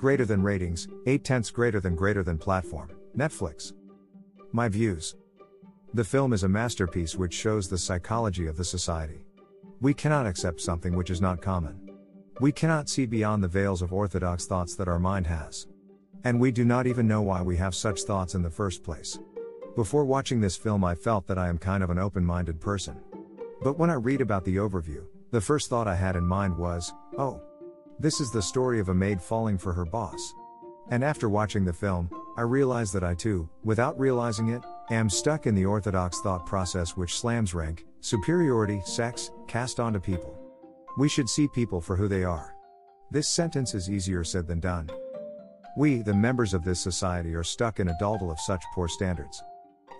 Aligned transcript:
Greater 0.00 0.24
than 0.24 0.42
ratings, 0.42 0.88
8 1.04 1.22
tenths 1.22 1.50
greater 1.50 1.78
than 1.78 1.94
greater 1.94 2.22
than 2.22 2.38
platform, 2.38 2.88
Netflix. 3.14 3.74
My 4.50 4.66
views. 4.66 5.14
The 5.92 6.02
film 6.02 6.32
is 6.32 6.42
a 6.42 6.48
masterpiece 6.48 7.16
which 7.16 7.34
shows 7.34 7.68
the 7.68 7.76
psychology 7.76 8.46
of 8.46 8.56
the 8.56 8.64
society. 8.64 9.26
We 9.82 9.92
cannot 9.92 10.24
accept 10.24 10.62
something 10.62 10.96
which 10.96 11.10
is 11.10 11.20
not 11.20 11.42
common. 11.42 11.90
We 12.40 12.50
cannot 12.50 12.88
see 12.88 13.04
beyond 13.04 13.44
the 13.44 13.48
veils 13.48 13.82
of 13.82 13.92
orthodox 13.92 14.46
thoughts 14.46 14.74
that 14.76 14.88
our 14.88 14.98
mind 14.98 15.26
has. 15.26 15.66
And 16.24 16.40
we 16.40 16.50
do 16.50 16.64
not 16.64 16.86
even 16.86 17.06
know 17.06 17.20
why 17.20 17.42
we 17.42 17.58
have 17.58 17.74
such 17.74 18.04
thoughts 18.04 18.34
in 18.34 18.42
the 18.42 18.48
first 18.48 18.82
place. 18.82 19.18
Before 19.76 20.06
watching 20.06 20.40
this 20.40 20.56
film, 20.56 20.82
I 20.82 20.94
felt 20.94 21.26
that 21.26 21.36
I 21.36 21.50
am 21.50 21.58
kind 21.58 21.82
of 21.82 21.90
an 21.90 21.98
open 21.98 22.24
minded 22.24 22.58
person. 22.58 22.98
But 23.60 23.78
when 23.78 23.90
I 23.90 23.94
read 23.96 24.22
about 24.22 24.46
the 24.46 24.56
overview, 24.56 25.04
the 25.30 25.42
first 25.42 25.68
thought 25.68 25.86
I 25.86 25.94
had 25.94 26.16
in 26.16 26.24
mind 26.24 26.56
was, 26.56 26.90
oh, 27.18 27.42
this 28.00 28.18
is 28.18 28.30
the 28.30 28.40
story 28.40 28.80
of 28.80 28.88
a 28.88 28.94
maid 28.94 29.20
falling 29.20 29.58
for 29.58 29.74
her 29.74 29.84
boss. 29.84 30.32
And 30.88 31.04
after 31.04 31.28
watching 31.28 31.66
the 31.66 31.72
film, 31.72 32.10
I 32.38 32.42
realize 32.42 32.92
that 32.92 33.04
I 33.04 33.14
too, 33.14 33.46
without 33.62 34.00
realizing 34.00 34.48
it, 34.48 34.62
am 34.90 35.10
stuck 35.10 35.46
in 35.46 35.54
the 35.54 35.66
orthodox 35.66 36.18
thought 36.22 36.46
process 36.46 36.96
which 36.96 37.18
slams 37.18 37.52
rank, 37.52 37.84
superiority, 38.00 38.80
sex, 38.86 39.30
caste 39.46 39.80
onto 39.80 40.00
people. 40.00 40.34
We 40.96 41.10
should 41.10 41.28
see 41.28 41.46
people 41.46 41.82
for 41.82 41.94
who 41.94 42.08
they 42.08 42.24
are. 42.24 42.54
This 43.10 43.28
sentence 43.28 43.74
is 43.74 43.90
easier 43.90 44.24
said 44.24 44.46
than 44.46 44.60
done. 44.60 44.88
We, 45.76 46.00
the 46.00 46.14
members 46.14 46.54
of 46.54 46.64
this 46.64 46.80
society, 46.80 47.34
are 47.34 47.44
stuck 47.44 47.80
in 47.80 47.88
a 47.88 47.98
daldal 48.00 48.32
of 48.32 48.40
such 48.40 48.64
poor 48.74 48.88
standards. 48.88 49.42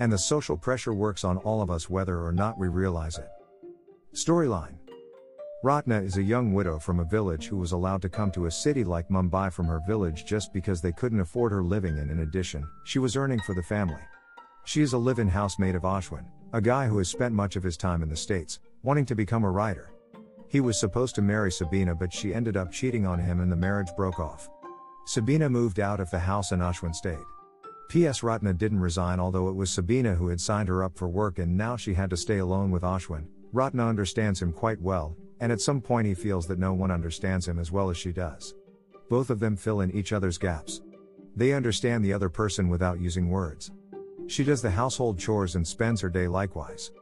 And 0.01 0.11
the 0.11 0.19
social 0.19 0.57
pressure 0.57 0.95
works 0.95 1.23
on 1.23 1.37
all 1.39 1.61
of 1.61 1.71
us 1.71 1.91
whether 1.91 2.25
or 2.25 2.33
not 2.33 2.59
we 2.59 2.69
realize 2.69 3.19
it. 3.19 3.29
Storyline 4.15 4.79
Ratna 5.63 6.01
is 6.01 6.17
a 6.17 6.23
young 6.23 6.55
widow 6.55 6.79
from 6.79 7.01
a 7.01 7.05
village 7.05 7.47
who 7.47 7.59
was 7.59 7.73
allowed 7.73 8.01
to 8.01 8.09
come 8.09 8.31
to 8.31 8.47
a 8.47 8.51
city 8.51 8.83
like 8.83 9.11
Mumbai 9.11 9.53
from 9.53 9.67
her 9.67 9.83
village 9.87 10.25
just 10.25 10.55
because 10.55 10.81
they 10.81 10.91
couldn't 10.91 11.21
afford 11.21 11.53
her 11.53 11.63
living, 11.63 11.99
and 11.99 12.11
in 12.11 12.21
addition, 12.21 12.67
she 12.85 12.99
was 12.99 13.15
earning 13.15 13.41
for 13.41 13.55
the 13.55 13.63
family. 13.63 14.01
She 14.65 14.81
is 14.81 14.95
a 14.95 14.99
live 14.99 15.19
in 15.19 15.29
housemate 15.29 15.75
of 15.75 15.83
Ashwin, 15.83 16.25
a 16.55 16.63
guy 16.63 16.87
who 16.87 16.97
has 16.97 17.11
spent 17.11 17.35
much 17.35 17.57
of 17.57 17.63
his 17.63 17.77
time 17.77 18.03
in 18.03 18.09
the 18.09 18.17
States, 18.17 18.59
wanting 18.83 19.05
to 19.05 19.15
become 19.15 19.45
a 19.45 19.51
writer. 19.51 19.93
He 20.49 20.61
was 20.61 20.81
supposed 20.81 21.15
to 21.17 21.23
marry 21.23 21.53
Sabina, 21.53 21.95
but 21.95 22.11
she 22.11 22.33
ended 22.33 22.57
up 22.57 22.73
cheating 22.73 23.05
on 23.05 23.19
him 23.19 23.41
and 23.41 23.53
the 23.53 23.57
marriage 23.57 23.91
broke 23.99 24.19
off. 24.19 24.49
Sabina 25.05 25.51
moved 25.51 25.79
out 25.79 26.01
of 26.01 26.11
the 26.11 26.21
house 26.21 26.53
and 26.53 26.63
Ashwin 26.63 26.95
stayed. 26.95 27.19
P.S. 27.91 28.23
Ratna 28.23 28.55
didn't 28.55 28.81
resign, 28.81 29.21
although 29.21 29.51
it 29.51 29.57
was 29.57 29.71
Sabina 29.71 30.15
who 30.15 30.29
had 30.29 30.41
signed 30.41 30.71
her 30.71 30.83
up 30.83 30.97
for 30.97 31.09
work 31.09 31.39
and 31.39 31.55
now 31.55 31.77
she 31.77 31.93
had 31.93 32.09
to 32.09 32.17
stay 32.17 32.39
alone 32.39 32.71
with 32.71 32.83
Ashwin. 32.83 33.27
Ratna 33.53 33.87
understands 33.87 34.41
him 34.41 34.53
quite 34.53 34.81
well, 34.81 35.17
and 35.41 35.51
at 35.51 35.61
some 35.61 35.81
point 35.81 36.07
he 36.07 36.15
feels 36.15 36.47
that 36.47 36.59
no 36.59 36.73
one 36.73 36.91
understands 36.91 37.49
him 37.49 37.59
as 37.59 37.73
well 37.73 37.91
as 37.91 37.97
she 37.97 38.13
does. 38.13 38.55
Both 39.09 39.31
of 39.31 39.41
them 39.41 39.57
fill 39.57 39.81
in 39.81 39.91
each 39.91 40.13
other's 40.13 40.39
gaps. 40.39 40.83
They 41.35 41.53
understand 41.53 42.05
the 42.05 42.13
other 42.13 42.29
person 42.29 42.69
without 42.69 43.01
using 43.01 43.29
words. 43.29 43.71
She 44.27 44.45
does 44.45 44.63
the 44.63 44.71
household 44.71 45.19
chores 45.19 45.57
and 45.57 45.67
spends 45.67 46.01
her 46.01 46.11
day 46.11 46.29
likewise. 46.29 46.93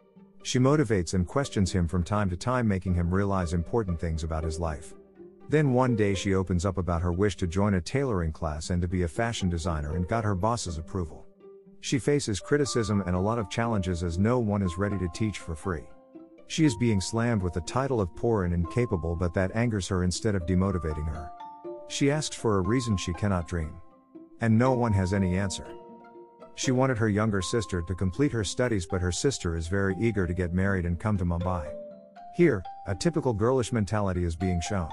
She 0.43 0.59
motivates 0.59 1.15
and 1.15 1.27
questions 1.27 1.73
him 1.73 1.87
from 1.87 2.05
time 2.05 2.31
to 2.31 2.37
time, 2.37 2.67
making 2.67 2.95
him 2.95 3.13
realize 3.13 3.53
important 3.53 4.01
things 4.01 4.25
about 4.25 4.45
his 4.45 4.59
life. 4.59 4.95
Then 5.49 5.73
one 5.73 5.97
day 5.97 6.15
she 6.15 6.35
opens 6.35 6.65
up 6.65 6.79
about 6.79 7.03
her 7.03 7.13
wish 7.13 7.37
to 7.37 7.47
join 7.47 7.75
a 7.75 7.81
tailoring 7.81 8.33
class 8.33 8.71
and 8.71 8.81
to 8.81 8.89
be 8.89 9.03
a 9.03 9.09
fashion 9.09 9.49
designer 9.49 9.97
and 9.97 10.09
got 10.09 10.25
her 10.25 10.35
boss's 10.35 10.79
approval. 10.79 11.27
She 11.81 11.99
faces 11.99 12.41
criticism 12.41 13.03
and 13.07 13.15
a 13.15 13.21
lot 13.21 13.39
of 13.39 13.51
challenges 13.51 14.03
as 14.03 14.19
no 14.19 14.39
one 14.39 14.63
is 14.63 14.79
ready 14.79 14.99
to 14.99 15.09
teach 15.15 15.39
for 15.39 15.55
free. 15.55 15.85
She 16.49 16.65
is 16.65 16.75
being 16.77 17.01
slammed 17.01 17.43
with 17.43 17.53
the 17.53 17.61
title 17.61 18.01
of 18.01 18.17
poor 18.17 18.45
and 18.45 18.55
incapable, 18.55 19.15
but 19.15 19.35
that 19.35 19.55
angers 19.55 19.87
her 19.89 20.03
instead 20.03 20.35
of 20.35 20.47
demotivating 20.47 21.07
her. 21.07 21.31
She 21.89 22.11
asks 22.11 22.35
for 22.35 22.57
a 22.57 22.63
reason 22.63 22.97
she 22.97 23.13
cannot 23.13 23.47
dream. 23.47 23.75
And 24.41 24.59
no 24.59 24.73
one 24.73 24.93
has 24.95 25.13
any 25.13 25.37
answer. 25.37 25.67
She 26.55 26.71
wanted 26.71 26.99
her 26.99 27.09
younger 27.09 27.43
sister 27.43 27.83
to 27.83 27.95
complete 27.95 28.33
her 28.33 28.45
studies, 28.45 28.87
but 28.87 29.01
her 29.01 29.13
sister 29.13 29.57
is 29.57 29.69
very 29.69 29.95
eager 30.01 30.27
to 30.27 30.35
get 30.35 30.55
married 30.55 30.87
and 30.87 30.99
come 30.99 31.19
to 31.19 31.25
Mumbai. 31.25 31.71
Here, 32.35 32.63
a 32.87 32.95
typical 32.95 33.33
girlish 33.33 33.73
mentality 33.73 34.25
is 34.25 34.35
being 34.35 34.61
shown. 34.61 34.89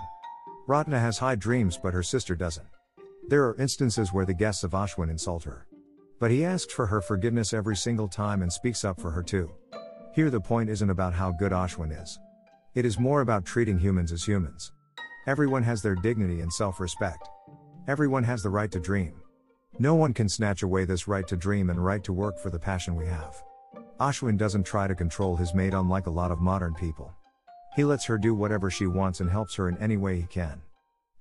Ratna 0.67 0.99
has 0.99 1.17
high 1.17 1.35
dreams, 1.35 1.79
but 1.81 1.93
her 1.93 2.03
sister 2.03 2.35
doesn't. 2.35 2.67
There 3.29 3.45
are 3.45 3.55
instances 3.55 4.11
where 4.11 4.25
the 4.25 4.33
guests 4.33 4.63
of 4.63 4.71
Ashwin 4.71 5.09
insult 5.09 5.43
her. 5.45 5.65
But 6.19 6.31
he 6.31 6.43
asks 6.43 6.73
for 6.73 6.87
her 6.87 7.01
forgiveness 7.01 7.53
every 7.53 7.75
single 7.75 8.07
time 8.07 8.41
and 8.41 8.51
speaks 8.51 8.83
up 8.83 8.99
for 8.99 9.11
her 9.11 9.23
too. 9.23 9.51
Here, 10.15 10.29
the 10.29 10.39
point 10.39 10.69
isn't 10.69 10.89
about 10.89 11.13
how 11.13 11.33
good 11.33 11.51
Ashwin 11.51 12.01
is. 12.01 12.21
It 12.73 12.85
is 12.85 12.97
more 12.97 13.19
about 13.19 13.43
treating 13.43 13.77
humans 13.77 14.13
as 14.13 14.23
humans. 14.23 14.71
Everyone 15.27 15.61
has 15.63 15.81
their 15.81 15.93
dignity 15.93 16.39
and 16.39 16.53
self 16.53 16.79
respect. 16.79 17.27
Everyone 17.89 18.23
has 18.23 18.41
the 18.41 18.49
right 18.49 18.71
to 18.71 18.79
dream. 18.79 19.15
No 19.77 19.93
one 19.93 20.13
can 20.13 20.29
snatch 20.29 20.63
away 20.63 20.85
this 20.85 21.09
right 21.09 21.27
to 21.27 21.35
dream 21.35 21.69
and 21.69 21.83
right 21.83 22.01
to 22.05 22.13
work 22.13 22.39
for 22.39 22.49
the 22.49 22.57
passion 22.57 22.95
we 22.95 23.05
have. 23.07 23.43
Ashwin 23.99 24.37
doesn't 24.37 24.63
try 24.63 24.87
to 24.87 24.95
control 24.95 25.35
his 25.35 25.53
mate 25.53 25.73
unlike 25.73 26.07
a 26.07 26.11
lot 26.11 26.31
of 26.31 26.39
modern 26.39 26.75
people. 26.75 27.13
He 27.75 27.83
lets 27.83 28.05
her 28.05 28.17
do 28.17 28.33
whatever 28.33 28.71
she 28.71 28.87
wants 28.87 29.19
and 29.19 29.29
helps 29.29 29.55
her 29.55 29.67
in 29.67 29.77
any 29.79 29.97
way 29.97 30.15
he 30.15 30.27
can. 30.27 30.61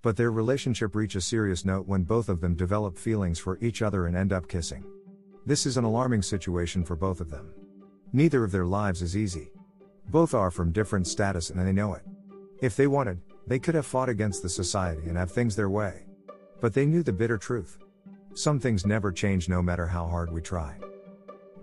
But 0.02 0.16
their 0.16 0.30
relationship 0.30 0.94
reaches 0.94 1.24
a 1.24 1.26
serious 1.26 1.64
note 1.64 1.88
when 1.88 2.04
both 2.04 2.28
of 2.28 2.40
them 2.40 2.54
develop 2.54 2.96
feelings 2.96 3.40
for 3.40 3.58
each 3.60 3.82
other 3.82 4.06
and 4.06 4.16
end 4.16 4.32
up 4.32 4.46
kissing. 4.46 4.84
This 5.44 5.66
is 5.66 5.76
an 5.78 5.82
alarming 5.82 6.22
situation 6.22 6.84
for 6.84 6.94
both 6.94 7.20
of 7.20 7.28
them. 7.28 7.52
Neither 8.14 8.44
of 8.44 8.52
their 8.52 8.64
lives 8.64 9.02
is 9.02 9.16
easy. 9.16 9.50
Both 10.08 10.34
are 10.34 10.52
from 10.52 10.70
different 10.70 11.08
status 11.08 11.50
and 11.50 11.58
they 11.58 11.72
know 11.72 11.94
it. 11.94 12.02
If 12.62 12.76
they 12.76 12.86
wanted, 12.86 13.20
they 13.48 13.58
could 13.58 13.74
have 13.74 13.86
fought 13.86 14.08
against 14.08 14.40
the 14.40 14.48
society 14.48 15.08
and 15.08 15.18
have 15.18 15.32
things 15.32 15.56
their 15.56 15.68
way. 15.68 16.06
But 16.60 16.74
they 16.74 16.86
knew 16.86 17.02
the 17.02 17.12
bitter 17.12 17.36
truth. 17.36 17.76
Some 18.34 18.60
things 18.60 18.86
never 18.86 19.10
change 19.10 19.48
no 19.48 19.60
matter 19.60 19.88
how 19.88 20.06
hard 20.06 20.32
we 20.32 20.40
try. 20.40 20.76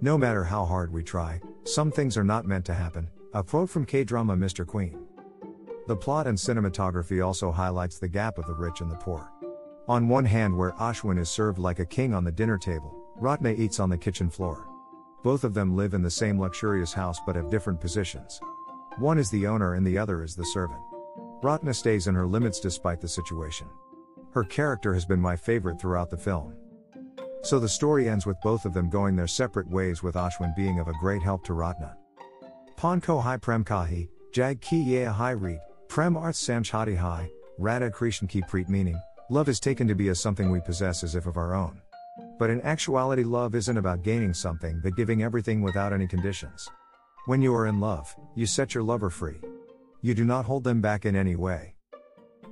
No 0.02 0.18
matter 0.18 0.44
how 0.44 0.66
hard 0.66 0.92
we 0.92 1.04
try, 1.04 1.40
some 1.64 1.90
things 1.90 2.18
are 2.18 2.24
not 2.26 2.46
meant 2.46 2.66
to 2.66 2.74
happen. 2.74 3.10
A 3.34 3.42
quote 3.42 3.70
from 3.70 3.86
K 3.86 4.04
drama 4.04 4.36
Mr. 4.36 4.68
Queen. 4.68 5.08
The 5.88 5.96
plot 5.96 6.28
and 6.28 6.38
cinematography 6.38 7.26
also 7.26 7.50
highlights 7.50 7.98
the 7.98 8.10
gap 8.10 8.38
of 8.38 8.46
the 8.46 8.54
rich 8.54 8.82
and 8.82 8.92
the 8.92 8.98
poor. 8.98 9.32
On 9.88 10.10
one 10.10 10.26
hand, 10.26 10.58
where 10.58 10.74
Ashwin 10.74 11.18
is 11.18 11.30
served 11.30 11.60
like 11.60 11.80
a 11.80 11.86
king 11.86 12.14
on 12.14 12.26
the 12.26 12.32
dinner 12.32 12.58
table, 12.58 12.94
Ratna 13.16 13.52
eats 13.52 13.80
on 13.80 13.90
the 13.90 13.98
kitchen 13.98 14.30
floor. 14.30 14.68
Both 15.24 15.44
of 15.44 15.54
them 15.54 15.76
live 15.76 15.94
in 15.94 16.02
the 16.02 16.10
same 16.10 16.40
luxurious 16.40 16.94
house 16.94 17.20
but 17.26 17.36
have 17.36 17.52
different 17.52 17.80
positions. 17.80 18.40
One 18.98 19.20
is 19.20 19.30
the 19.30 19.46
owner 19.46 19.76
and 19.76 19.86
the 19.86 19.98
other 19.98 20.24
is 20.24 20.36
the 20.36 20.46
servant. 20.46 20.82
Ratna 21.44 21.74
stays 21.74 22.08
in 22.08 22.16
her 22.16 22.26
limits 22.26 22.60
despite 22.60 23.02
the 23.02 23.08
situation. 23.08 23.68
Her 24.32 24.44
character 24.44 24.94
has 24.94 25.06
been 25.06 25.20
my 25.20 25.36
favorite 25.36 25.80
throughout 25.80 26.10
the 26.10 26.18
film. 26.18 26.56
So 27.44 27.60
the 27.60 27.70
story 27.70 28.08
ends 28.10 28.26
with 28.26 28.42
both 28.42 28.66
of 28.66 28.74
them 28.74 28.90
going 28.90 29.16
their 29.16 29.28
separate 29.28 29.70
ways 29.70 30.02
with 30.02 30.16
Ashwin 30.16 30.56
being 30.56 30.80
of 30.80 30.88
a 30.88 30.94
great 31.00 31.22
help 31.22 31.44
to 31.46 31.54
Ratna. 31.54 31.96
Panko 32.78 33.22
hai 33.22 33.38
prem 33.38 33.64
kahi, 33.64 34.10
jag 34.32 34.62
ki 34.62 34.78
ye 34.78 35.04
hai 35.04 35.32
Reet, 35.32 35.60
prem 35.88 36.18
arth 36.18 36.36
samchhati 36.36 36.98
hai, 36.98 37.30
radha 37.58 37.90
krishan 37.90 38.30
ki 38.30 38.42
preet 38.44 38.70
meaning, 38.70 39.00
love 39.30 39.50
is 39.50 39.60
taken 39.60 39.88
to 39.88 39.96
be 39.96 40.10
as 40.10 40.20
something 40.20 40.50
we 40.50 40.60
possess 40.62 41.04
as 41.04 41.16
if 41.16 41.26
of 41.26 41.38
our 41.38 41.54
own. 41.54 41.80
But 42.42 42.50
in 42.50 42.60
actuality 42.62 43.24
love 43.24 43.54
isn't 43.54 43.78
about 43.78 44.02
gaining 44.02 44.34
something 44.34 44.80
but 44.82 44.96
giving 44.96 45.22
everything 45.22 45.62
without 45.62 45.94
any 45.94 46.08
conditions. 46.08 46.68
When 47.28 47.40
you 47.40 47.54
are 47.54 47.68
in 47.68 47.80
love, 47.80 48.16
you 48.34 48.48
set 48.48 48.74
your 48.74 48.84
lover 48.84 49.12
free. 49.12 49.40
You 50.02 50.16
do 50.16 50.26
not 50.26 50.46
hold 50.46 50.64
them 50.64 50.82
back 50.82 51.06
in 51.06 51.16
any 51.16 51.36
way. 51.36 51.76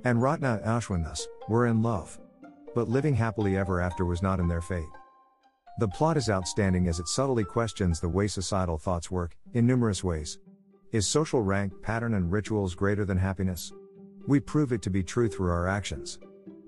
And 0.04 0.22
Ratna 0.22 0.60
Ashwin 0.64 1.04
were 1.48 1.66
in 1.66 1.82
love. 1.82 2.20
But 2.72 2.88
living 2.88 3.16
happily 3.16 3.56
ever 3.56 3.80
after 3.80 4.04
was 4.04 4.22
not 4.22 4.38
in 4.38 4.46
their 4.46 4.60
fate. 4.60 4.94
The 5.80 5.88
plot 5.88 6.16
is 6.16 6.30
outstanding 6.30 6.86
as 6.86 7.00
it 7.00 7.08
subtly 7.08 7.42
questions 7.42 7.98
the 7.98 8.08
way 8.08 8.28
societal 8.28 8.78
thoughts 8.78 9.10
work, 9.10 9.36
in 9.54 9.66
numerous 9.66 10.04
ways. 10.04 10.38
Is 10.92 11.08
social 11.08 11.42
rank, 11.42 11.72
pattern, 11.82 12.14
and 12.14 12.30
rituals 12.30 12.76
greater 12.76 13.04
than 13.04 13.18
happiness? 13.18 13.72
We 14.28 14.38
prove 14.38 14.72
it 14.72 14.82
to 14.82 14.90
be 14.90 15.02
true 15.02 15.28
through 15.28 15.50
our 15.50 15.66
actions. 15.66 16.20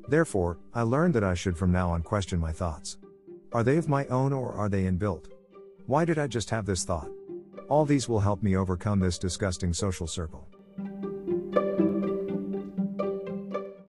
Therefore, 0.08 0.58
I 0.74 0.82
learned 0.82 1.14
that 1.14 1.22
I 1.22 1.34
should 1.34 1.56
from 1.56 1.70
now 1.70 1.88
on 1.88 2.02
question 2.02 2.40
my 2.40 2.50
thoughts. 2.50 2.98
Are 3.54 3.62
they 3.62 3.76
of 3.76 3.86
my 3.86 4.06
own 4.06 4.32
or 4.32 4.54
are 4.54 4.70
they 4.70 4.84
inbuilt? 4.84 5.26
Why 5.84 6.06
did 6.06 6.18
I 6.18 6.26
just 6.26 6.48
have 6.48 6.64
this 6.64 6.84
thought? 6.84 7.10
All 7.68 7.84
these 7.84 8.08
will 8.08 8.20
help 8.20 8.42
me 8.42 8.56
overcome 8.56 8.98
this 8.98 9.18
disgusting 9.18 9.74
social 9.74 10.06
circle. 10.06 10.48